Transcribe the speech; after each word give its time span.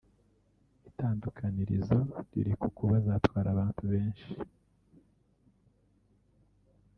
Itandukanirizo 0.89 1.97
riri 2.31 2.53
ku 2.61 2.67
kuba 2.77 2.95
zatwara 3.07 3.47
abantu 3.51 3.83
benshi 3.93 4.29